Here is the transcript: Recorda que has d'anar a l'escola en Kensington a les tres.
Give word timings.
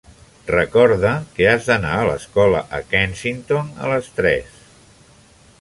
Recorda 0.51 1.11
que 1.35 1.47
has 1.51 1.67
d'anar 1.71 1.91
a 1.99 2.07
l'escola 2.09 2.63
en 2.81 2.89
Kensington 2.95 3.73
a 3.85 3.93
les 3.95 4.11
tres. 4.21 4.61